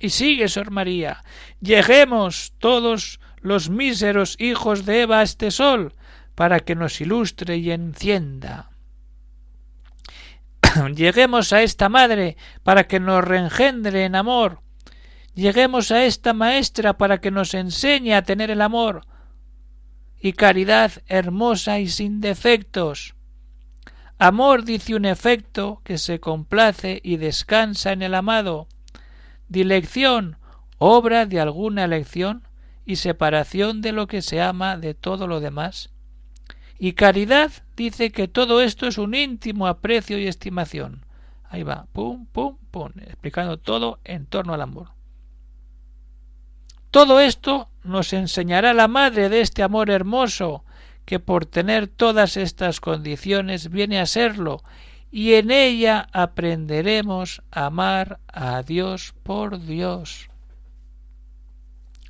Y 0.00 0.10
sigue, 0.10 0.48
Sor 0.48 0.70
María, 0.70 1.22
lleguemos 1.60 2.52
todos 2.58 3.20
los 3.40 3.70
míseros 3.70 4.36
hijos 4.38 4.84
de 4.84 5.02
Eva 5.02 5.20
a 5.20 5.22
este 5.22 5.50
sol, 5.50 5.94
para 6.34 6.60
que 6.60 6.74
nos 6.74 7.00
ilustre 7.00 7.56
y 7.56 7.70
encienda. 7.70 8.70
Lleguemos 10.94 11.52
a 11.52 11.62
esta 11.62 11.88
madre 11.88 12.36
para 12.62 12.86
que 12.86 13.00
nos 13.00 13.24
reengendre 13.24 14.04
en 14.04 14.14
amor. 14.14 14.60
Lleguemos 15.34 15.90
a 15.90 16.04
esta 16.04 16.32
maestra 16.32 16.98
para 16.98 17.20
que 17.20 17.30
nos 17.30 17.54
enseñe 17.54 18.14
a 18.14 18.22
tener 18.22 18.50
el 18.50 18.60
amor. 18.60 19.06
y 20.22 20.34
caridad 20.34 20.92
hermosa 21.06 21.78
y 21.78 21.88
sin 21.88 22.20
defectos. 22.20 23.14
Amor 24.18 24.64
dice 24.64 24.94
un 24.94 25.06
efecto 25.06 25.80
que 25.82 25.96
se 25.96 26.20
complace 26.20 27.00
y 27.02 27.16
descansa 27.16 27.92
en 27.92 28.02
el 28.02 28.14
amado. 28.14 28.68
Dilección, 29.48 30.36
obra 30.76 31.24
de 31.24 31.40
alguna 31.40 31.84
elección 31.84 32.46
y 32.84 32.96
separación 32.96 33.80
de 33.80 33.92
lo 33.92 34.08
que 34.08 34.20
se 34.20 34.42
ama 34.42 34.76
de 34.76 34.92
todo 34.92 35.26
lo 35.26 35.40
demás. 35.40 35.88
Y 36.82 36.94
caridad 36.94 37.52
dice 37.76 38.10
que 38.10 38.26
todo 38.26 38.62
esto 38.62 38.86
es 38.86 38.96
un 38.96 39.14
íntimo 39.14 39.66
aprecio 39.66 40.18
y 40.18 40.26
estimación. 40.26 41.04
Ahí 41.44 41.62
va, 41.62 41.86
pum, 41.92 42.24
pum, 42.24 42.56
pum, 42.70 42.90
explicando 43.02 43.58
todo 43.58 44.00
en 44.02 44.24
torno 44.24 44.54
al 44.54 44.62
amor. 44.62 44.88
Todo 46.90 47.20
esto 47.20 47.68
nos 47.84 48.14
enseñará 48.14 48.72
la 48.72 48.88
madre 48.88 49.28
de 49.28 49.42
este 49.42 49.62
amor 49.62 49.90
hermoso, 49.90 50.64
que 51.04 51.20
por 51.20 51.44
tener 51.44 51.86
todas 51.86 52.38
estas 52.38 52.80
condiciones 52.80 53.68
viene 53.68 54.00
a 54.00 54.06
serlo, 54.06 54.62
y 55.10 55.34
en 55.34 55.50
ella 55.50 56.08
aprenderemos 56.12 57.42
a 57.50 57.66
amar 57.66 58.20
a 58.26 58.62
Dios 58.62 59.12
por 59.22 59.60
Dios. 59.60 60.30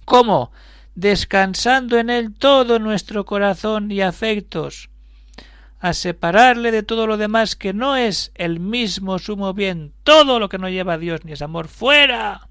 ¿Cómo? 0.05 0.53
Descansando 1.01 1.97
en 1.97 2.11
Él 2.11 2.35
todo 2.35 2.79
nuestro 2.79 3.25
corazón 3.25 3.91
y 3.91 4.03
afectos, 4.03 4.91
a 5.79 5.95
separarle 5.95 6.73
de 6.73 6.83
todo 6.83 7.07
lo 7.07 7.17
demás 7.17 7.57
que 7.57 7.73
no 7.73 7.97
es 7.97 8.33
el 8.35 8.61
mismo 8.61 9.19
sumo 9.19 9.55
bien, 9.55 9.95
todo 10.03 10.39
lo 10.39 10.51
que 10.51 10.59
no 10.59 10.69
lleva 10.69 10.93
a 10.93 10.99
Dios 10.99 11.25
ni 11.25 11.33
es 11.33 11.41
amor, 11.41 11.69
fuera. 11.69 12.51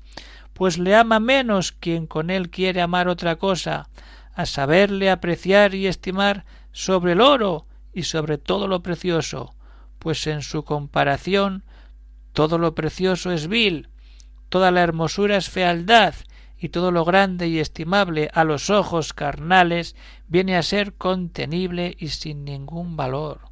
Pues 0.53 0.79
le 0.79 0.95
ama 0.95 1.19
menos 1.19 1.73
quien 1.73 2.07
con 2.07 2.31
él 2.31 2.49
quiere 2.49 2.81
amar 2.81 3.07
otra 3.07 3.35
cosa, 3.35 3.87
a 4.33 4.47
saberle 4.47 5.11
apreciar 5.11 5.75
y 5.75 5.85
estimar 5.85 6.43
sobre 6.71 7.11
el 7.11 7.21
oro 7.21 7.67
y 7.93 8.01
sobre 8.01 8.39
todo 8.39 8.67
lo 8.67 8.81
precioso, 8.81 9.53
pues 9.99 10.25
en 10.25 10.41
su 10.41 10.63
comparación 10.63 11.63
todo 12.33 12.57
lo 12.57 12.73
precioso 12.73 13.31
es 13.31 13.47
vil, 13.47 13.89
toda 14.49 14.71
la 14.71 14.81
hermosura 14.81 15.37
es 15.37 15.51
fealdad, 15.51 16.15
y 16.59 16.69
todo 16.69 16.91
lo 16.91 17.05
grande 17.05 17.47
y 17.47 17.59
estimable 17.59 18.29
a 18.33 18.43
los 18.43 18.69
ojos 18.69 19.13
carnales 19.13 19.95
viene 20.27 20.57
a 20.57 20.63
ser 20.63 20.93
contenible 20.93 21.95
y 21.97 22.09
sin 22.09 22.43
ningún 22.45 22.97
valor. 22.97 23.49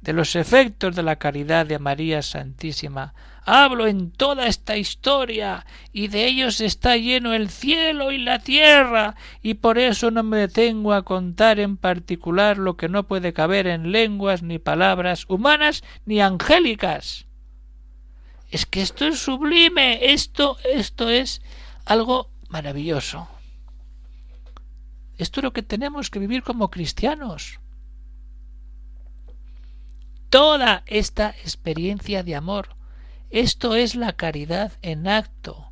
De 0.00 0.12
los 0.12 0.36
efectos 0.36 0.94
de 0.94 1.02
la 1.02 1.16
caridad 1.16 1.66
de 1.66 1.78
María 1.78 2.22
Santísima 2.22 3.14
hablo 3.46 3.86
en 3.86 4.10
toda 4.10 4.48
esta 4.48 4.76
historia, 4.76 5.64
y 5.92 6.08
de 6.08 6.26
ellos 6.26 6.60
está 6.60 6.96
lleno 6.96 7.32
el 7.32 7.48
cielo 7.48 8.10
y 8.10 8.18
la 8.18 8.40
tierra, 8.40 9.14
y 9.40 9.54
por 9.54 9.78
eso 9.78 10.10
no 10.10 10.24
me 10.24 10.38
detengo 10.38 10.92
a 10.92 11.04
contar 11.04 11.60
en 11.60 11.76
particular 11.76 12.58
lo 12.58 12.76
que 12.76 12.88
no 12.88 13.06
puede 13.06 13.32
caber 13.32 13.68
en 13.68 13.92
lenguas 13.92 14.42
ni 14.42 14.58
palabras 14.58 15.26
humanas 15.28 15.84
ni 16.04 16.20
angélicas. 16.20 17.25
Es 18.56 18.64
que 18.64 18.80
esto 18.80 19.04
es 19.04 19.18
sublime, 19.18 20.12
esto, 20.14 20.56
esto 20.64 21.10
es 21.10 21.42
algo 21.84 22.30
maravilloso. 22.48 23.28
Esto 25.18 25.40
es 25.40 25.44
lo 25.44 25.52
que 25.52 25.62
tenemos 25.62 26.08
que 26.08 26.18
vivir 26.18 26.42
como 26.42 26.70
cristianos. 26.70 27.60
Toda 30.30 30.84
esta 30.86 31.34
experiencia 31.44 32.22
de 32.22 32.34
amor 32.34 32.74
esto 33.28 33.74
es 33.74 33.94
la 33.94 34.14
caridad 34.14 34.72
en 34.80 35.06
acto. 35.06 35.70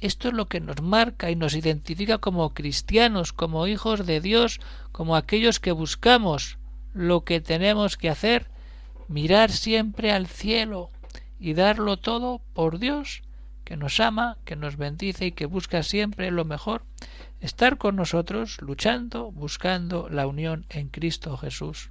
Esto 0.00 0.26
es 0.26 0.34
lo 0.34 0.48
que 0.48 0.58
nos 0.58 0.82
marca 0.82 1.30
y 1.30 1.36
nos 1.36 1.54
identifica 1.54 2.18
como 2.18 2.54
cristianos, 2.54 3.32
como 3.32 3.68
hijos 3.68 4.04
de 4.04 4.20
Dios, 4.20 4.58
como 4.90 5.14
aquellos 5.14 5.60
que 5.60 5.70
buscamos 5.70 6.58
lo 6.92 7.22
que 7.22 7.40
tenemos 7.40 7.96
que 7.96 8.10
hacer, 8.10 8.50
mirar 9.06 9.52
siempre 9.52 10.10
al 10.10 10.26
cielo 10.26 10.90
y 11.38 11.54
darlo 11.54 11.96
todo 11.96 12.40
por 12.52 12.78
Dios, 12.78 13.22
que 13.64 13.76
nos 13.76 14.00
ama, 14.00 14.38
que 14.44 14.56
nos 14.56 14.76
bendice 14.76 15.26
y 15.26 15.32
que 15.32 15.46
busca 15.46 15.82
siempre 15.82 16.30
lo 16.30 16.44
mejor, 16.44 16.84
estar 17.40 17.78
con 17.78 17.96
nosotros 17.96 18.60
luchando, 18.60 19.30
buscando 19.30 20.08
la 20.08 20.26
unión 20.26 20.66
en 20.70 20.88
Cristo 20.88 21.36
Jesús. 21.36 21.90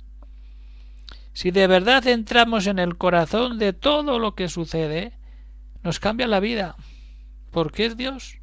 Si 1.34 1.52
de 1.52 1.68
verdad 1.68 2.08
entramos 2.08 2.66
en 2.66 2.80
el 2.80 2.98
corazón 2.98 3.60
de 3.60 3.72
todo 3.72 4.18
lo 4.18 4.34
que 4.34 4.50
sucede, 4.50 5.14
nos 5.84 6.00
cambia 6.00 6.28
la 6.28 6.40
vida, 6.40 6.76
porque 7.52 7.86
es 7.86 7.96
Dios. 7.96 8.40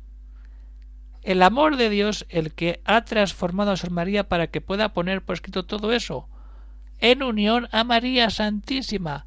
El 1.22 1.42
amor 1.42 1.76
de 1.76 1.90
Dios 1.90 2.26
el 2.28 2.52
que 2.52 2.80
ha 2.84 3.04
transformado 3.04 3.72
a 3.72 3.76
Sor 3.76 3.90
María 3.90 4.28
para 4.28 4.46
que 4.46 4.60
pueda 4.60 4.92
poner 4.92 5.22
por 5.22 5.34
escrito 5.34 5.64
todo 5.64 5.92
eso, 5.92 6.28
en 7.00 7.22
unión 7.22 7.68
a 7.72 7.82
María 7.82 8.30
Santísima. 8.30 9.26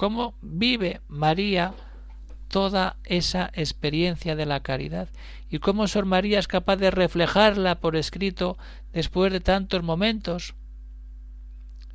¿Cómo 0.00 0.34
vive 0.40 1.02
María 1.08 1.74
toda 2.48 2.96
esa 3.04 3.50
experiencia 3.52 4.34
de 4.34 4.46
la 4.46 4.60
caridad? 4.60 5.10
¿Y 5.50 5.58
cómo 5.58 5.86
Sor 5.88 6.06
María 6.06 6.38
es 6.38 6.48
capaz 6.48 6.76
de 6.76 6.90
reflejarla 6.90 7.80
por 7.80 7.96
escrito 7.96 8.56
después 8.94 9.30
de 9.30 9.40
tantos 9.40 9.82
momentos? 9.82 10.54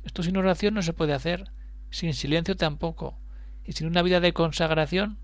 Esto 0.04 0.22
sin 0.22 0.36
oración 0.36 0.74
no 0.74 0.82
se 0.82 0.92
puede 0.92 1.14
hacer, 1.14 1.50
sin 1.90 2.14
silencio 2.14 2.56
tampoco, 2.56 3.18
y 3.64 3.72
sin 3.72 3.88
una 3.88 4.02
vida 4.02 4.20
de 4.20 4.32
consagración 4.32 5.18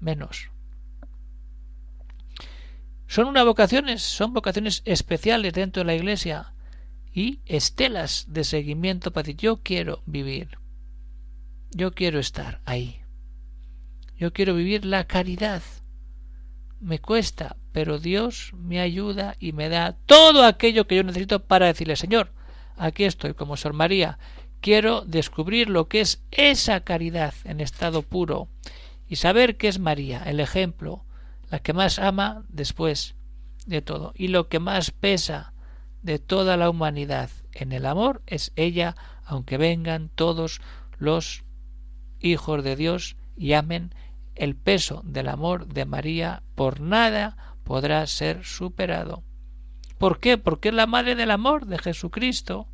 menos. 0.00 0.48
Son 3.08 3.26
una 3.26 3.44
vocaciones, 3.44 4.00
son 4.00 4.32
vocaciones 4.32 4.80
especiales 4.86 5.52
dentro 5.52 5.82
de 5.82 5.86
la 5.86 5.96
Iglesia 5.96 6.54
y 7.12 7.40
estelas 7.44 8.24
de 8.28 8.44
seguimiento 8.44 9.12
para 9.12 9.24
decir 9.24 9.36
yo 9.36 9.60
quiero 9.62 10.02
vivir, 10.06 10.61
yo 11.74 11.92
quiero 11.92 12.18
estar 12.18 12.60
ahí, 12.64 13.00
yo 14.16 14.32
quiero 14.32 14.54
vivir 14.54 14.84
la 14.84 15.04
caridad. 15.04 15.62
Me 16.80 16.98
cuesta, 16.98 17.56
pero 17.72 17.98
Dios 17.98 18.52
me 18.54 18.80
ayuda 18.80 19.36
y 19.38 19.52
me 19.52 19.68
da 19.68 19.96
todo 20.06 20.44
aquello 20.44 20.86
que 20.86 20.96
yo 20.96 21.04
necesito 21.04 21.44
para 21.44 21.66
decirle 21.66 21.96
Señor, 21.96 22.32
aquí 22.76 23.04
estoy 23.04 23.34
como 23.34 23.56
Sor 23.56 23.72
María, 23.72 24.18
quiero 24.60 25.02
descubrir 25.02 25.68
lo 25.68 25.88
que 25.88 26.00
es 26.00 26.22
esa 26.30 26.80
caridad 26.80 27.34
en 27.44 27.60
estado 27.60 28.02
puro 28.02 28.48
y 29.08 29.16
saber 29.16 29.56
que 29.56 29.68
es 29.68 29.78
María, 29.78 30.22
el 30.24 30.40
ejemplo, 30.40 31.04
la 31.50 31.58
que 31.58 31.72
más 31.72 31.98
ama 31.98 32.44
después 32.48 33.14
de 33.66 33.82
todo 33.82 34.12
y 34.16 34.28
lo 34.28 34.48
que 34.48 34.58
más 34.58 34.90
pesa 34.90 35.52
de 36.02 36.18
toda 36.18 36.56
la 36.56 36.70
humanidad 36.70 37.30
en 37.52 37.72
el 37.72 37.86
amor 37.86 38.22
es 38.26 38.52
ella, 38.56 38.96
aunque 39.24 39.56
vengan 39.56 40.10
todos 40.14 40.60
los 40.98 41.44
hijos 42.22 42.64
de 42.64 42.76
Dios 42.76 43.16
y 43.36 43.52
amen 43.52 43.94
el 44.34 44.56
peso 44.56 45.02
del 45.04 45.28
amor 45.28 45.66
de 45.66 45.84
María 45.84 46.42
por 46.54 46.80
nada 46.80 47.36
podrá 47.64 48.06
ser 48.06 48.44
superado. 48.44 49.22
¿Por 49.98 50.18
qué? 50.18 50.38
Porque 50.38 50.70
es 50.70 50.74
la 50.74 50.86
madre 50.86 51.14
del 51.14 51.30
amor 51.30 51.66
de 51.66 51.78
Jesucristo, 51.78 52.66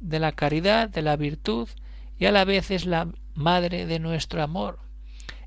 de 0.00 0.18
la 0.18 0.32
caridad, 0.32 0.88
de 0.88 1.02
la 1.02 1.16
virtud, 1.16 1.68
y 2.18 2.26
a 2.26 2.32
la 2.32 2.44
vez 2.44 2.70
es 2.70 2.86
la 2.86 3.08
madre 3.34 3.86
de 3.86 3.98
nuestro 3.98 4.42
amor. 4.42 4.80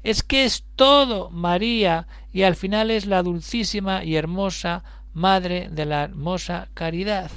Es 0.04 0.24
que 0.24 0.46
es 0.46 0.66
todo 0.76 1.30
María 1.30 2.08
y 2.32 2.44
al 2.44 2.56
final 2.56 2.92
es 2.92 3.06
la 3.06 3.24
dulcísima 3.24 4.04
y 4.04 4.16
hermosa 4.16 4.84
madre 5.14 5.68
de 5.72 5.86
la 5.86 6.04
hermosa 6.04 6.70
caridad. 6.74 7.32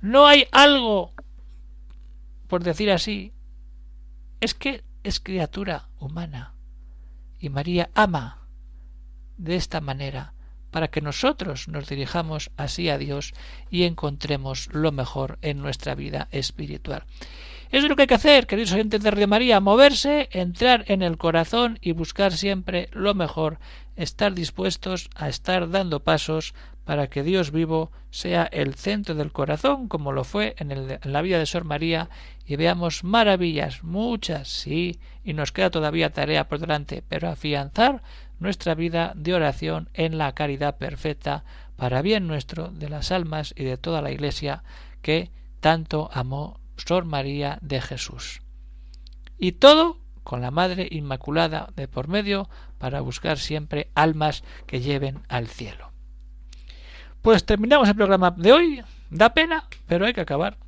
No 0.00 0.26
hay 0.26 0.46
algo, 0.50 1.12
por 2.48 2.64
decir 2.64 2.90
así, 2.90 3.32
es 4.40 4.54
que 4.54 4.84
es 5.02 5.20
criatura 5.20 5.88
humana 5.98 6.54
y 7.38 7.48
María 7.48 7.90
ama 7.94 8.46
de 9.36 9.56
esta 9.56 9.80
manera 9.80 10.34
para 10.70 10.88
que 10.88 11.00
nosotros 11.00 11.68
nos 11.68 11.88
dirijamos 11.88 12.50
así 12.56 12.90
a 12.90 12.98
Dios 12.98 13.32
y 13.70 13.84
encontremos 13.84 14.68
lo 14.72 14.92
mejor 14.92 15.38
en 15.42 15.62
nuestra 15.62 15.94
vida 15.94 16.28
espiritual. 16.32 17.04
Eso 17.70 17.84
es 17.84 17.88
lo 17.88 17.96
que 17.96 18.02
hay 18.02 18.08
que 18.08 18.14
hacer, 18.14 18.46
queridos 18.46 18.72
oyentes 18.72 19.02
de 19.02 19.10
Radio 19.10 19.26
María, 19.26 19.60
moverse, 19.60 20.28
entrar 20.32 20.84
en 20.88 21.02
el 21.02 21.18
corazón 21.18 21.78
y 21.80 21.92
buscar 21.92 22.32
siempre 22.32 22.88
lo 22.92 23.14
mejor, 23.14 23.58
estar 23.96 24.34
dispuestos 24.34 25.08
a 25.16 25.28
estar 25.28 25.70
dando 25.70 26.00
pasos 26.00 26.54
para 26.86 27.08
que 27.08 27.24
Dios 27.24 27.50
vivo 27.50 27.90
sea 28.10 28.44
el 28.44 28.76
centro 28.76 29.16
del 29.16 29.32
corazón, 29.32 29.88
como 29.88 30.12
lo 30.12 30.22
fue 30.22 30.54
en, 30.58 30.70
en, 30.70 30.98
la 31.02 31.20
vida 31.20 31.40
de 31.40 31.44
Sor 31.44 31.64
María, 31.64 32.08
y 32.46 32.54
veamos 32.54 33.02
maravillas, 33.02 33.82
muchas, 33.82 34.46
sí, 34.48 35.00
y 35.24 35.34
nos 35.34 35.50
queda 35.50 35.70
todavía 35.70 36.10
tarea 36.10 36.46
por 36.46 36.60
delante, 36.60 37.02
pero 37.08 37.28
afianzar 37.28 38.02
nuestra 38.38 38.76
vida 38.76 39.12
de 39.16 39.34
oración 39.34 39.90
en 39.94 40.16
la 40.16 40.32
caridad 40.32 40.78
perfecta 40.78 41.44
para 41.74 42.02
bien 42.02 42.28
nuestro 42.28 42.68
de 42.68 42.88
las 42.88 43.10
almas 43.10 43.52
y 43.56 43.64
de 43.64 43.76
toda 43.76 44.00
la 44.00 44.12
Iglesia 44.12 44.62
que 45.02 45.32
tanto 45.58 46.08
amó 46.12 46.60
Sor 46.76 47.04
María 47.04 47.58
de 47.62 47.80
Jesús. 47.80 48.42
Y 49.38 49.52
todo 49.52 49.98
con 50.22 50.40
la 50.40 50.52
Madre 50.52 50.86
Inmaculada 50.88 51.68
de 51.74 51.88
por 51.88 52.06
medio 52.06 52.48
para 52.78 53.00
buscar 53.00 53.38
siempre 53.38 53.90
almas 53.96 54.44
que 54.66 54.80
lleven 54.80 55.22
al 55.28 55.48
cielo. 55.48 55.95
Pues 57.26 57.44
terminamos 57.44 57.88
el 57.88 57.96
programa 57.96 58.30
de 58.30 58.52
hoy. 58.52 58.84
Da 59.10 59.34
pena, 59.34 59.64
pero 59.88 60.06
hay 60.06 60.12
que 60.12 60.20
acabar. 60.20 60.58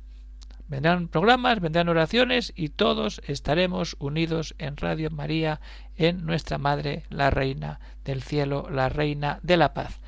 Vendrán 0.67 1.07
programas, 1.07 1.61
vendrán 1.61 1.87
oraciones 1.87 2.51
y 2.53 2.67
todos 2.67 3.21
estaremos 3.25 3.95
unidos 3.97 4.55
en 4.57 4.75
Radio 4.75 5.09
María, 5.09 5.61
en 5.95 6.25
nuestra 6.25 6.57
Madre, 6.57 7.03
la 7.09 7.29
Reina 7.29 7.79
del 8.03 8.21
Cielo, 8.21 8.67
la 8.69 8.89
Reina 8.89 9.39
de 9.41 9.55
la 9.55 9.73
Paz. 9.73 10.01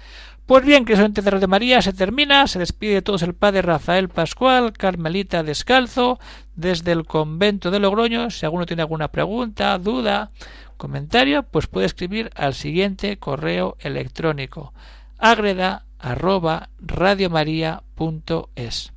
Pues 0.46 0.66
bien, 0.66 0.84
que 0.84 0.96
solamente 0.98 1.22
de 1.22 1.32
Radio 1.32 1.48
María 1.48 1.82
se 1.82 1.94
termina, 1.94 2.46
se 2.48 2.60
despide 2.60 2.96
de 2.96 3.02
todos 3.02 3.22
el 3.22 3.34
Padre 3.34 3.62
Rafael 3.62 4.10
Pascual, 4.10 4.74
Carmelita 4.74 5.44
Descalzo, 5.44 6.20
desde 6.58 6.92
el 6.92 7.06
convento 7.06 7.72
de 7.72 7.80
Logroño. 7.80 8.30
Si 8.30 8.46
alguno 8.46 8.66
tiene 8.66 8.82
alguna 8.82 9.08
pregunta, 9.08 9.78
duda, 9.78 10.32
comentario, 10.76 11.44
pues 11.44 11.68
puede 11.68 11.86
escribir 11.86 12.30
al 12.36 12.56
siguiente 12.56 13.16
correo 13.20 13.78
electrónico 13.80 14.74
agreda 15.22 15.86
arroba 16.02 16.70
radiomaria.es. 16.80 18.94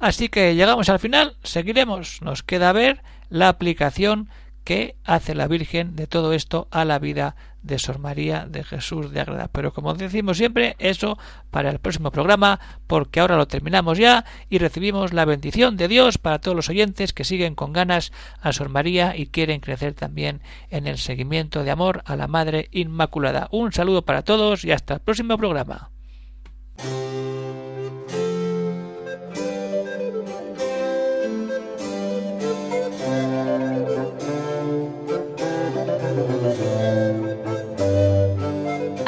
Así 0.00 0.28
que 0.28 0.54
llegamos 0.54 0.88
al 0.88 0.98
final, 0.98 1.36
seguiremos, 1.42 2.20
nos 2.22 2.42
queda 2.42 2.72
ver 2.72 3.02
la 3.28 3.48
aplicación 3.48 4.28
que 4.64 4.96
hace 5.04 5.34
la 5.34 5.46
Virgen 5.46 5.96
de 5.96 6.06
todo 6.06 6.32
esto 6.32 6.68
a 6.70 6.84
la 6.84 6.98
vida 6.98 7.36
de 7.64 7.78
Sor 7.78 7.98
María 7.98 8.46
de 8.48 8.62
Jesús 8.62 9.10
de 9.10 9.20
Agreda. 9.20 9.48
Pero 9.48 9.72
como 9.72 9.94
decimos 9.94 10.36
siempre, 10.36 10.76
eso 10.78 11.18
para 11.50 11.70
el 11.70 11.80
próximo 11.80 12.10
programa, 12.12 12.60
porque 12.86 13.20
ahora 13.20 13.36
lo 13.36 13.48
terminamos 13.48 13.98
ya 13.98 14.24
y 14.48 14.58
recibimos 14.58 15.12
la 15.12 15.24
bendición 15.24 15.76
de 15.76 15.88
Dios 15.88 16.18
para 16.18 16.38
todos 16.40 16.54
los 16.54 16.68
oyentes 16.68 17.12
que 17.12 17.24
siguen 17.24 17.54
con 17.54 17.72
ganas 17.72 18.12
a 18.40 18.52
Sor 18.52 18.68
María 18.68 19.16
y 19.16 19.26
quieren 19.26 19.60
crecer 19.60 19.94
también 19.94 20.42
en 20.70 20.86
el 20.86 20.98
seguimiento 20.98 21.64
de 21.64 21.70
amor 21.70 22.02
a 22.04 22.16
la 22.16 22.28
Madre 22.28 22.68
Inmaculada. 22.70 23.48
Un 23.50 23.72
saludo 23.72 24.04
para 24.04 24.22
todos 24.22 24.64
y 24.64 24.70
hasta 24.70 24.94
el 24.94 25.00
próximo 25.00 25.36
programa. 25.38 25.90